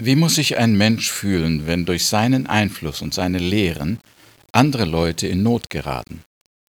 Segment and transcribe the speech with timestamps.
[0.00, 3.98] Wie muss sich ein Mensch fühlen, wenn durch seinen Einfluss und seine Lehren
[4.52, 6.22] andere Leute in Not geraten?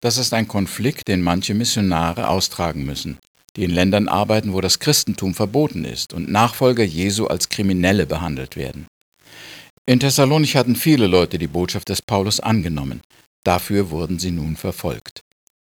[0.01, 3.17] Das ist ein Konflikt, den manche Missionare austragen müssen,
[3.57, 8.55] die in Ländern arbeiten, wo das Christentum verboten ist und Nachfolger Jesu als Kriminelle behandelt
[8.55, 8.87] werden.
[9.85, 13.01] In Thessalonich hatten viele Leute die Botschaft des Paulus angenommen.
[13.43, 15.23] Dafür wurden sie nun verfolgt.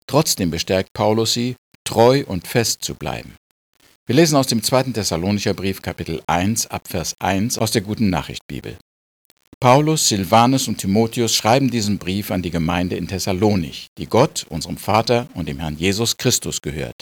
[0.08, 3.36] Trotzdem bestärkt Paulus sie, treu und fest zu bleiben.
[4.06, 8.10] Wir lesen aus dem zweiten Thessalonicher Brief Kapitel 1 ab Vers 1 aus der Guten
[8.10, 8.78] Nachricht Bibel.
[9.62, 14.76] Paulus, Silvanus und Timotheus schreiben diesen Brief an die Gemeinde in Thessalonich, die Gott, unserem
[14.76, 17.02] Vater und dem Herrn Jesus Christus gehört.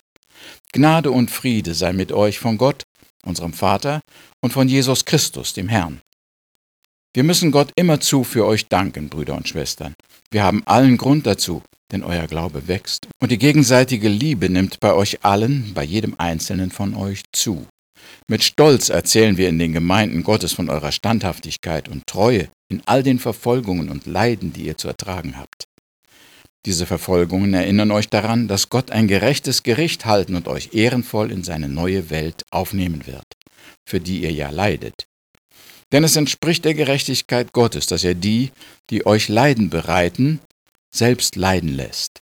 [0.73, 2.84] Gnade und Friede sei mit euch von Gott,
[3.26, 4.02] unserem Vater,
[4.40, 6.02] und von Jesus Christus, dem Herrn.
[7.14, 9.96] Wir müssen Gott immerzu für euch danken, Brüder und Schwestern.
[10.32, 11.62] Wir haben allen Grund dazu,
[11.92, 16.72] denn euer Glaube wächst und die gegenseitige Liebe nimmt bei euch allen, bei jedem Einzelnen
[16.72, 17.68] von euch zu.
[18.30, 23.04] Mit Stolz erzählen wir in den Gemeinden Gottes von eurer Standhaftigkeit und Treue in all
[23.04, 25.66] den Verfolgungen und Leiden, die ihr zu ertragen habt.
[26.66, 31.44] Diese Verfolgungen erinnern euch daran, dass Gott ein gerechtes Gericht halten und euch ehrenvoll in
[31.44, 33.25] seine neue Welt aufnehmen wird,
[33.86, 35.08] für die ihr ja leidet.
[35.92, 38.52] Denn es entspricht der Gerechtigkeit Gottes, dass er die,
[38.89, 40.39] die euch Leiden bereiten,
[40.94, 42.22] selbst leiden lässt.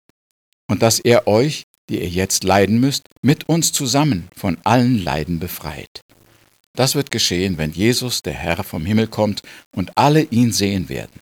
[0.67, 5.39] Und dass er euch, die ihr jetzt leiden müsst, mit uns zusammen von allen Leiden
[5.39, 6.01] befreit.
[6.73, 9.41] Das wird geschehen, wenn Jesus, der Herr, vom Himmel kommt
[9.75, 11.19] und alle ihn sehen werden.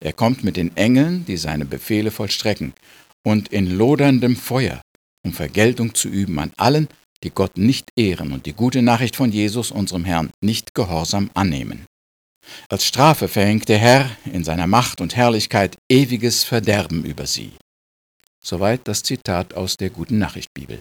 [0.00, 2.72] Er kommt mit den Engeln, die seine Befehle vollstrecken,
[3.24, 4.80] und in loderndem Feuer,
[5.24, 6.88] um Vergeltung zu üben an allen,
[7.22, 11.86] die Gott nicht ehren und die gute Nachricht von Jesus, unserem Herrn, nicht gehorsam annehmen.
[12.68, 17.52] Als Strafe verhängt der Herr in seiner Macht und Herrlichkeit ewiges Verderben über sie.
[18.44, 20.80] Soweit das Zitat aus der Guten Nachricht Bibel.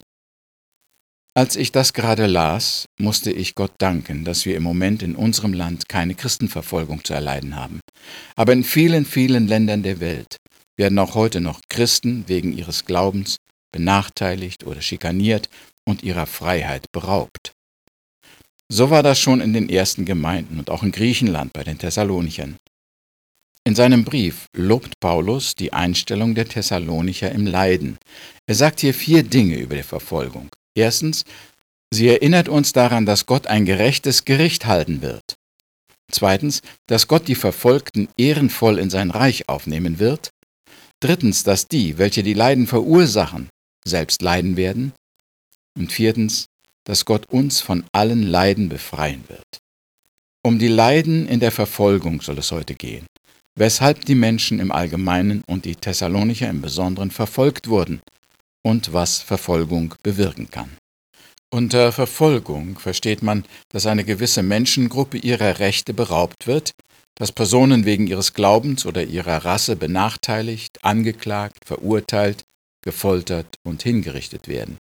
[1.33, 5.53] Als ich das gerade las, musste ich Gott danken, dass wir im Moment in unserem
[5.53, 7.79] Land keine Christenverfolgung zu erleiden haben.
[8.35, 10.37] Aber in vielen, vielen Ländern der Welt
[10.77, 13.37] werden auch heute noch Christen wegen ihres Glaubens
[13.71, 15.47] benachteiligt oder schikaniert
[15.87, 17.53] und ihrer Freiheit beraubt.
[18.71, 22.55] So war das schon in den ersten Gemeinden und auch in Griechenland bei den Thessalonichern.
[23.63, 27.97] In seinem Brief lobt Paulus die Einstellung der Thessalonicher im Leiden.
[28.47, 30.49] Er sagt hier vier Dinge über die Verfolgung.
[30.73, 31.25] Erstens,
[31.93, 35.35] sie erinnert uns daran, dass Gott ein gerechtes Gericht halten wird.
[36.11, 40.31] Zweitens, dass Gott die Verfolgten ehrenvoll in sein Reich aufnehmen wird.
[40.99, 43.49] Drittens, dass die, welche die Leiden verursachen,
[43.85, 44.93] selbst leiden werden.
[45.77, 46.47] Und viertens,
[46.83, 49.59] dass Gott uns von allen Leiden befreien wird.
[50.43, 53.05] Um die Leiden in der Verfolgung soll es heute gehen,
[53.55, 58.01] weshalb die Menschen im Allgemeinen und die Thessalonicher im Besonderen verfolgt wurden
[58.63, 60.77] und was Verfolgung bewirken kann.
[61.53, 66.71] Unter Verfolgung versteht man, dass eine gewisse Menschengruppe ihrer Rechte beraubt wird,
[67.15, 72.45] dass Personen wegen ihres Glaubens oder ihrer Rasse benachteiligt, angeklagt, verurteilt,
[72.81, 74.77] gefoltert und hingerichtet werden.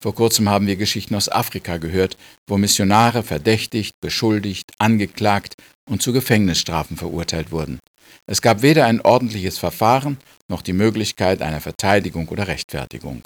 [0.00, 2.16] Vor kurzem haben wir Geschichten aus Afrika gehört,
[2.46, 5.54] wo Missionare verdächtigt, beschuldigt, angeklagt
[5.88, 7.78] und zu Gefängnisstrafen verurteilt wurden.
[8.26, 13.22] Es gab weder ein ordentliches Verfahren noch die Möglichkeit einer Verteidigung oder Rechtfertigung.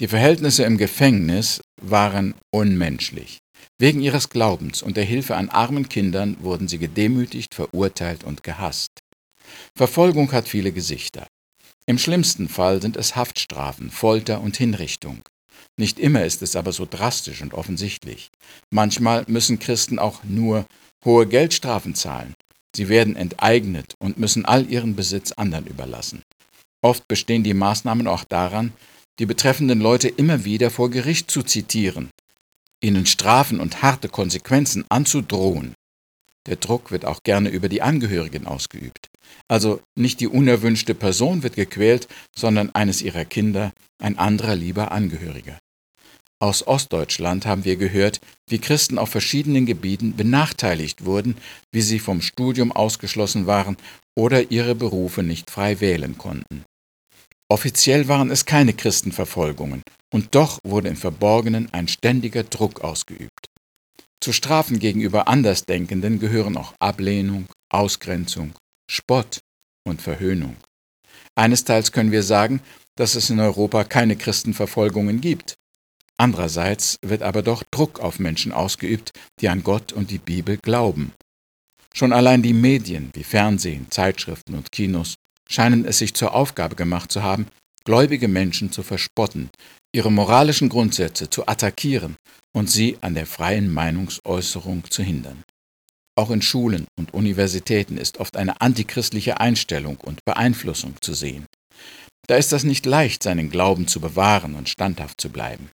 [0.00, 3.38] Die Verhältnisse im Gefängnis waren unmenschlich.
[3.78, 8.90] Wegen ihres Glaubens und der Hilfe an armen Kindern wurden sie gedemütigt, verurteilt und gehasst.
[9.74, 11.26] Verfolgung hat viele Gesichter.
[11.86, 15.22] Im schlimmsten Fall sind es Haftstrafen, Folter und Hinrichtung.
[15.78, 18.30] Nicht immer ist es aber so drastisch und offensichtlich.
[18.70, 20.66] Manchmal müssen Christen auch nur
[21.04, 22.34] hohe Geldstrafen zahlen.
[22.74, 26.22] Sie werden enteignet und müssen all ihren Besitz anderen überlassen.
[26.82, 28.72] Oft bestehen die Maßnahmen auch daran,
[29.18, 32.10] die betreffenden Leute immer wieder vor Gericht zu zitieren,
[32.82, 35.74] ihnen Strafen und harte Konsequenzen anzudrohen.
[36.46, 39.08] Der Druck wird auch gerne über die Angehörigen ausgeübt.
[39.48, 45.58] Also nicht die unerwünschte Person wird gequält, sondern eines ihrer Kinder, ein anderer lieber Angehöriger.
[46.38, 51.36] Aus Ostdeutschland haben wir gehört, wie Christen auf verschiedenen Gebieten benachteiligt wurden,
[51.72, 53.78] wie sie vom Studium ausgeschlossen waren
[54.14, 56.64] oder ihre Berufe nicht frei wählen konnten.
[57.48, 59.82] Offiziell waren es keine Christenverfolgungen,
[60.12, 63.46] und doch wurde im Verborgenen ein ständiger Druck ausgeübt.
[64.20, 68.52] Zu Strafen gegenüber Andersdenkenden gehören auch Ablehnung, Ausgrenzung,
[68.90, 69.40] Spott
[69.86, 70.56] und Verhöhnung.
[71.34, 72.60] Einesteils können wir sagen,
[72.96, 75.56] dass es in Europa keine Christenverfolgungen gibt.
[76.18, 81.12] Andererseits wird aber doch Druck auf Menschen ausgeübt, die an Gott und die Bibel glauben.
[81.94, 85.14] Schon allein die Medien wie Fernsehen, Zeitschriften und Kinos
[85.48, 87.46] scheinen es sich zur Aufgabe gemacht zu haben,
[87.84, 89.50] gläubige Menschen zu verspotten,
[89.94, 92.16] ihre moralischen Grundsätze zu attackieren
[92.52, 95.42] und sie an der freien Meinungsäußerung zu hindern.
[96.18, 101.46] Auch in Schulen und Universitäten ist oft eine antichristliche Einstellung und Beeinflussung zu sehen.
[102.26, 105.70] Da ist das nicht leicht, seinen Glauben zu bewahren und standhaft zu bleiben.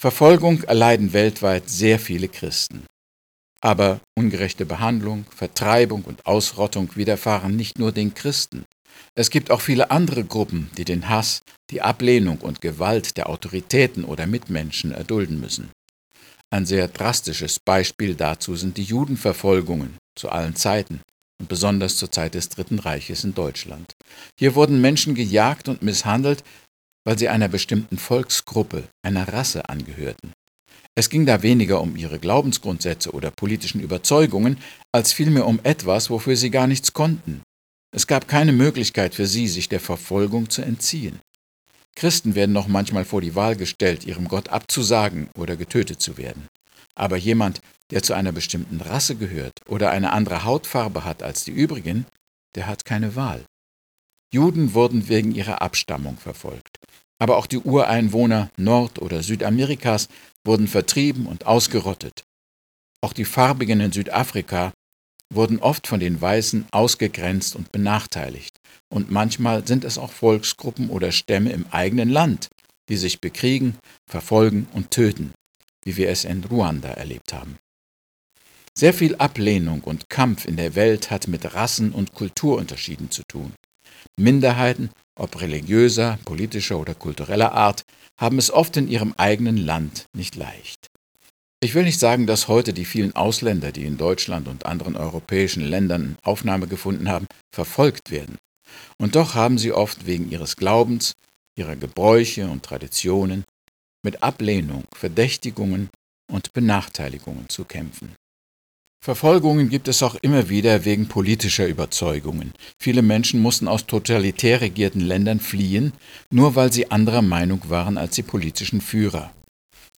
[0.00, 2.84] Verfolgung erleiden weltweit sehr viele Christen.
[3.60, 8.64] Aber ungerechte Behandlung, Vertreibung und Ausrottung widerfahren nicht nur den Christen.
[9.14, 14.04] Es gibt auch viele andere Gruppen, die den Hass, die Ablehnung und Gewalt der Autoritäten
[14.04, 15.70] oder Mitmenschen erdulden müssen.
[16.50, 21.00] Ein sehr drastisches Beispiel dazu sind die Judenverfolgungen zu allen Zeiten
[21.40, 23.94] und besonders zur Zeit des Dritten Reiches in Deutschland.
[24.38, 26.44] Hier wurden Menschen gejagt und misshandelt,
[27.04, 30.32] weil sie einer bestimmten Volksgruppe, einer Rasse angehörten.
[30.96, 34.58] Es ging da weniger um ihre Glaubensgrundsätze oder politischen Überzeugungen,
[34.92, 37.42] als vielmehr um etwas, wofür sie gar nichts konnten.
[37.94, 41.20] Es gab keine Möglichkeit für sie, sich der Verfolgung zu entziehen.
[41.96, 46.48] Christen werden noch manchmal vor die Wahl gestellt, ihrem Gott abzusagen oder getötet zu werden.
[46.96, 47.60] Aber jemand,
[47.90, 52.06] der zu einer bestimmten Rasse gehört oder eine andere Hautfarbe hat als die übrigen,
[52.54, 53.44] der hat keine Wahl.
[54.32, 56.78] Juden wurden wegen ihrer Abstammung verfolgt.
[57.18, 60.08] Aber auch die Ureinwohner Nord- oder Südamerikas
[60.44, 62.24] wurden vertrieben und ausgerottet.
[63.02, 64.72] Auch die Farbigen in Südafrika
[65.32, 68.58] wurden oft von den Weißen ausgegrenzt und benachteiligt.
[68.92, 72.48] Und manchmal sind es auch Volksgruppen oder Stämme im eigenen Land,
[72.88, 73.78] die sich bekriegen,
[74.08, 75.32] verfolgen und töten,
[75.84, 77.58] wie wir es in Ruanda erlebt haben.
[78.76, 83.54] Sehr viel Ablehnung und Kampf in der Welt hat mit Rassen- und Kulturunterschieden zu tun.
[84.18, 87.82] Minderheiten, ob religiöser, politischer oder kultureller Art,
[88.18, 90.88] haben es oft in ihrem eigenen Land nicht leicht.
[91.60, 95.64] Ich will nicht sagen, dass heute die vielen Ausländer, die in Deutschland und anderen europäischen
[95.64, 98.36] Ländern Aufnahme gefunden haben, verfolgt werden.
[98.98, 101.14] Und doch haben sie oft wegen ihres Glaubens,
[101.56, 103.44] ihrer Gebräuche und Traditionen
[104.04, 105.88] mit Ablehnung, Verdächtigungen
[106.30, 108.14] und Benachteiligungen zu kämpfen.
[109.04, 112.54] Verfolgungen gibt es auch immer wieder wegen politischer Überzeugungen.
[112.78, 115.92] Viele Menschen mussten aus totalitär regierten Ländern fliehen,
[116.30, 119.30] nur weil sie anderer Meinung waren als die politischen Führer.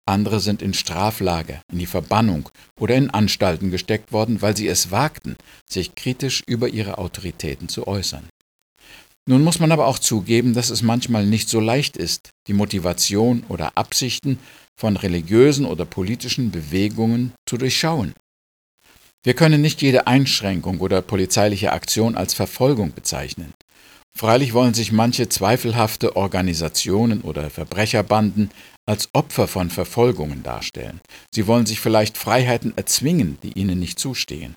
[0.05, 4.91] Andere sind in Straflager, in die Verbannung oder in Anstalten gesteckt worden, weil sie es
[4.91, 5.37] wagten,
[5.69, 8.27] sich kritisch über ihre Autoritäten zu äußern.
[9.25, 13.45] Nun muss man aber auch zugeben, dass es manchmal nicht so leicht ist, die Motivation
[13.47, 14.37] oder Absichten
[14.75, 18.13] von religiösen oder politischen Bewegungen zu durchschauen.
[19.23, 23.53] Wir können nicht jede Einschränkung oder polizeiliche Aktion als Verfolgung bezeichnen.
[24.17, 28.49] Freilich wollen sich manche zweifelhafte Organisationen oder Verbrecherbanden
[28.87, 31.01] als Opfer von Verfolgungen darstellen.
[31.31, 34.55] Sie wollen sich vielleicht Freiheiten erzwingen, die ihnen nicht zustehen.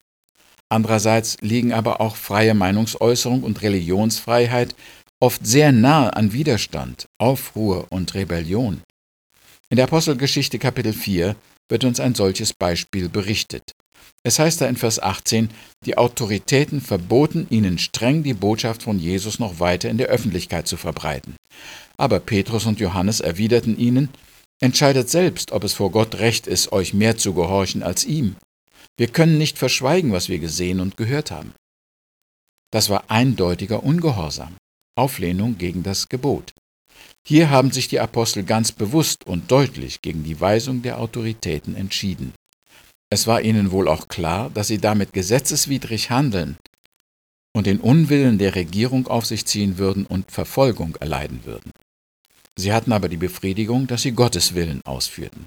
[0.70, 4.74] Andererseits liegen aber auch freie Meinungsäußerung und Religionsfreiheit
[5.20, 8.80] oft sehr nahe an Widerstand, Aufruhr und Rebellion.
[9.68, 11.36] In der Apostelgeschichte Kapitel 4
[11.68, 13.72] wird uns ein solches Beispiel berichtet.
[14.22, 15.50] Es heißt da in Vers 18,
[15.86, 20.76] die Autoritäten verboten ihnen streng die Botschaft von Jesus noch weiter in der Öffentlichkeit zu
[20.76, 21.36] verbreiten.
[21.96, 24.10] Aber Petrus und Johannes erwiderten ihnen,
[24.60, 28.36] entscheidet selbst, ob es vor Gott recht ist, euch mehr zu gehorchen als ihm.
[28.98, 31.54] Wir können nicht verschweigen, was wir gesehen und gehört haben.
[32.70, 34.56] Das war eindeutiger Ungehorsam,
[34.96, 36.52] Auflehnung gegen das Gebot.
[37.26, 42.32] Hier haben sich die Apostel ganz bewusst und deutlich gegen die Weisung der Autoritäten entschieden.
[43.12, 46.56] Es war ihnen wohl auch klar, dass sie damit gesetzeswidrig handeln
[47.52, 51.72] und den Unwillen der Regierung auf sich ziehen würden und Verfolgung erleiden würden.
[52.56, 55.46] Sie hatten aber die Befriedigung, dass sie Gottes Willen ausführten.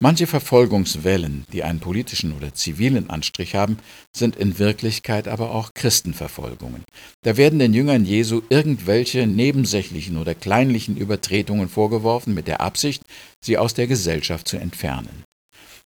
[0.00, 3.78] Manche Verfolgungswellen, die einen politischen oder zivilen Anstrich haben,
[4.14, 6.84] sind in Wirklichkeit aber auch Christenverfolgungen.
[7.22, 13.02] Da werden den Jüngern Jesu irgendwelche nebensächlichen oder kleinlichen Übertretungen vorgeworfen mit der Absicht,
[13.44, 15.24] sie aus der Gesellschaft zu entfernen.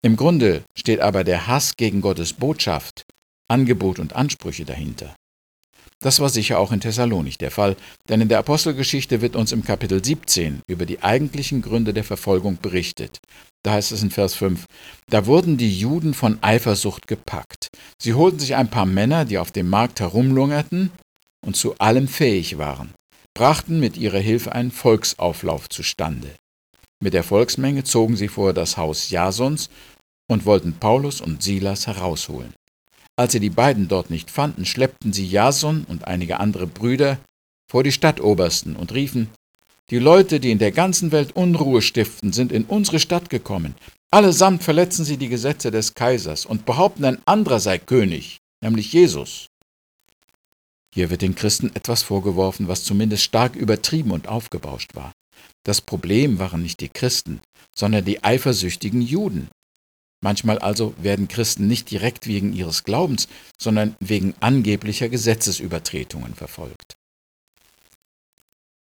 [0.07, 3.07] Im Grunde steht aber der Hass gegen Gottes Botschaft,
[3.51, 5.17] Angebot und Ansprüche dahinter.
[6.01, 7.75] Das war sicher auch in Thessalonik der Fall,
[8.09, 12.59] denn in der Apostelgeschichte wird uns im Kapitel 17 über die eigentlichen Gründe der Verfolgung
[12.63, 13.19] berichtet.
[13.65, 14.67] Da heißt es in Vers 5,
[15.11, 17.67] da wurden die Juden von Eifersucht gepackt.
[18.01, 20.93] Sie holten sich ein paar Männer, die auf dem Markt herumlungerten
[21.45, 22.95] und zu allem fähig waren,
[23.35, 26.31] brachten mit ihrer Hilfe einen Volksauflauf zustande.
[27.03, 29.69] Mit der Volksmenge zogen sie vor das Haus Jasons
[30.29, 32.55] und wollten Paulus und Silas herausholen.
[33.17, 37.19] Als sie die beiden dort nicht fanden, schleppten sie Jason und einige andere Brüder
[37.71, 39.31] vor die Stadtobersten und riefen,
[39.91, 43.77] die Leute, die in der ganzen Welt Unruhe stiften, sind in unsere Stadt gekommen.
[44.11, 49.47] Allesamt verletzen sie die Gesetze des Kaisers und behaupten, ein anderer sei König, nämlich Jesus.
[50.93, 55.13] Hier wird den Christen etwas vorgeworfen, was zumindest stark übertrieben und aufgebauscht war.
[55.63, 57.41] Das Problem waren nicht die Christen,
[57.75, 59.49] sondern die eifersüchtigen Juden.
[60.27, 63.29] Manchmal also werden Christen nicht direkt wegen ihres Glaubens,
[63.63, 66.97] sondern wegen angeblicher Gesetzesübertretungen verfolgt.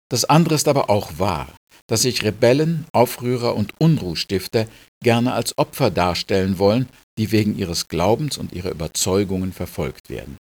[0.09, 1.55] Das andere ist aber auch wahr,
[1.87, 4.67] dass sich Rebellen, Aufrührer und Unruhstifter
[5.03, 10.39] gerne als Opfer darstellen wollen, die wegen ihres Glaubens und ihrer Überzeugungen verfolgt werden.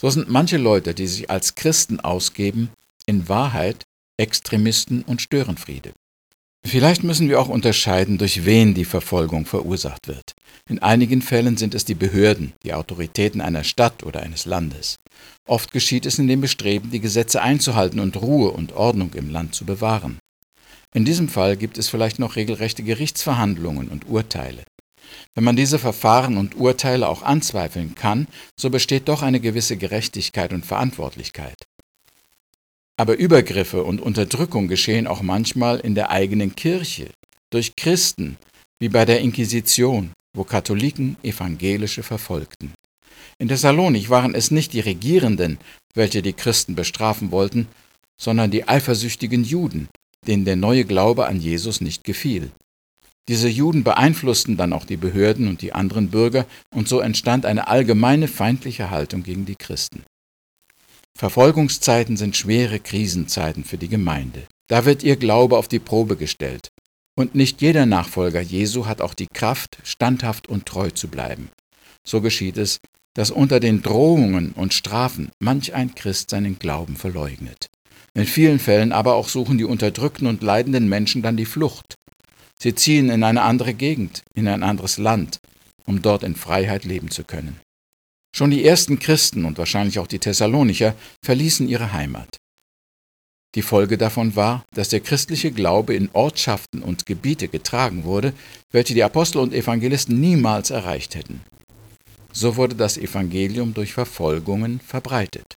[0.00, 2.70] So sind manche Leute, die sich als Christen ausgeben,
[3.06, 3.84] in Wahrheit
[4.16, 5.92] Extremisten und Störenfriede.
[6.64, 10.32] Vielleicht müssen wir auch unterscheiden, durch wen die Verfolgung verursacht wird.
[10.68, 14.96] In einigen Fällen sind es die Behörden, die Autoritäten einer Stadt oder eines Landes.
[15.46, 19.54] Oft geschieht es in dem Bestreben, die Gesetze einzuhalten und Ruhe und Ordnung im Land
[19.54, 20.18] zu bewahren.
[20.94, 24.62] In diesem Fall gibt es vielleicht noch regelrechte Gerichtsverhandlungen und Urteile.
[25.34, 28.28] Wenn man diese Verfahren und Urteile auch anzweifeln kann,
[28.58, 31.56] so besteht doch eine gewisse Gerechtigkeit und Verantwortlichkeit.
[32.98, 37.10] Aber Übergriffe und Unterdrückung geschehen auch manchmal in der eigenen Kirche,
[37.50, 38.36] durch Christen,
[38.80, 42.72] wie bei der Inquisition, wo Katholiken Evangelische verfolgten.
[43.38, 45.58] In Thessalonik waren es nicht die Regierenden,
[45.94, 47.68] welche die Christen bestrafen wollten,
[48.20, 49.88] sondern die eifersüchtigen Juden,
[50.26, 52.52] denen der neue Glaube an Jesus nicht gefiel.
[53.28, 57.68] Diese Juden beeinflussten dann auch die Behörden und die anderen Bürger, und so entstand eine
[57.68, 60.02] allgemeine feindliche Haltung gegen die Christen.
[61.18, 64.42] Verfolgungszeiten sind schwere Krisenzeiten für die Gemeinde.
[64.68, 66.70] Da wird ihr Glaube auf die Probe gestellt.
[67.14, 71.50] Und nicht jeder Nachfolger Jesu hat auch die Kraft, standhaft und treu zu bleiben.
[72.04, 72.80] So geschieht es,
[73.14, 77.68] dass unter den Drohungen und Strafen manch ein Christ seinen Glauben verleugnet.
[78.14, 81.94] In vielen Fällen aber auch suchen die unterdrückten und leidenden Menschen dann die Flucht.
[82.58, 85.40] Sie ziehen in eine andere Gegend, in ein anderes Land,
[85.84, 87.60] um dort in Freiheit leben zu können.
[88.34, 92.36] Schon die ersten Christen und wahrscheinlich auch die Thessalonicher verließen ihre Heimat.
[93.54, 98.32] Die Folge davon war, dass der christliche Glaube in Ortschaften und Gebiete getragen wurde,
[98.70, 101.42] welche die Apostel und Evangelisten niemals erreicht hätten.
[102.32, 105.52] So wurde das Evangelium durch Verfolgungen verbreitet.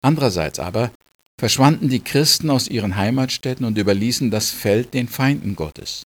[0.00, 0.90] Andererseits aber
[1.38, 6.04] verschwanden die Christen aus ihren Heimatstädten und überließen das Feld den Feinden Gottes.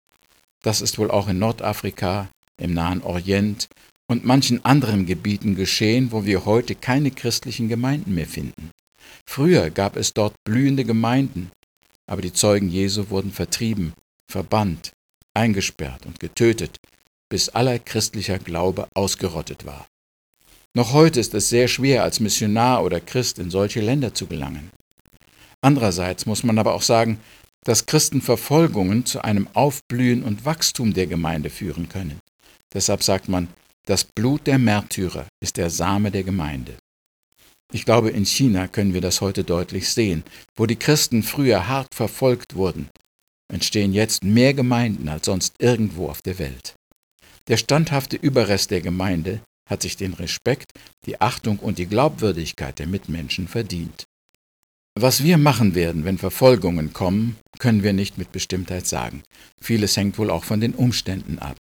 [0.63, 2.29] Das ist wohl auch in Nordafrika,
[2.61, 3.69] im Nahen Orient
[4.09, 8.71] und manchen anderen Gebieten geschehen, wo wir heute keine christlichen Gemeinden mehr finden.
[9.27, 11.51] Früher gab es dort blühende Gemeinden,
[12.07, 13.93] aber die Zeugen Jesu wurden vertrieben,
[14.27, 14.93] verbannt,
[15.35, 16.79] eingesperrt und getötet,
[17.29, 19.87] bis aller christlicher Glaube ausgerottet war.
[20.75, 24.71] Noch heute ist es sehr schwer, als Missionar oder Christ in solche Länder zu gelangen.
[25.61, 27.21] Andererseits muss man aber auch sagen,
[27.65, 32.21] dass Christenverfolgungen zu einem Aufblühen und Wachstum der Gemeinde führen können.
[32.73, 33.49] Deshalb sagt man,
[33.89, 36.77] das Blut der Märtyrer ist der Same der Gemeinde.
[37.73, 40.25] Ich glaube, in China können wir das heute deutlich sehen.
[40.57, 42.91] Wo die Christen früher hart verfolgt wurden,
[43.51, 46.75] entstehen jetzt mehr Gemeinden als sonst irgendwo auf der Welt.
[47.49, 49.41] Der standhafte Überrest der Gemeinde
[49.71, 50.71] hat sich den Respekt,
[51.07, 54.05] die Achtung und die Glaubwürdigkeit der Mitmenschen verdient.
[54.99, 59.23] Was wir machen werden, wenn Verfolgungen kommen, können wir nicht mit Bestimmtheit sagen.
[59.63, 61.57] Vieles hängt wohl auch von den Umständen ab.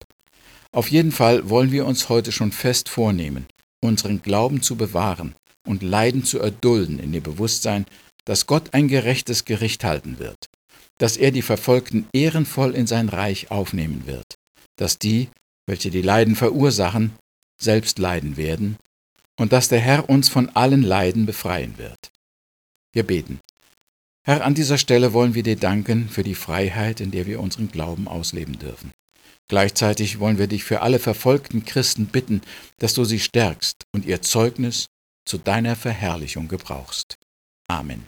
[0.76, 3.46] Auf jeden Fall wollen wir uns heute schon fest vornehmen,
[3.82, 5.34] unseren Glauben zu bewahren
[5.66, 7.86] und Leiden zu erdulden in dem Bewusstsein,
[8.26, 10.50] dass Gott ein gerechtes Gericht halten wird,
[10.98, 14.34] dass er die Verfolgten ehrenvoll in sein Reich aufnehmen wird,
[14.76, 15.30] dass die,
[15.64, 17.12] welche die Leiden verursachen,
[17.58, 18.76] selbst leiden werden
[19.38, 22.10] und dass der Herr uns von allen Leiden befreien wird.
[22.92, 23.40] Wir beten.
[24.26, 27.68] Herr, an dieser Stelle wollen wir dir danken für die Freiheit, in der wir unseren
[27.68, 28.92] Glauben ausleben dürfen.
[29.48, 32.42] Gleichzeitig wollen wir dich für alle verfolgten Christen bitten,
[32.78, 34.86] dass du sie stärkst und ihr Zeugnis
[35.24, 37.16] zu deiner Verherrlichung gebrauchst.
[37.68, 38.06] Amen.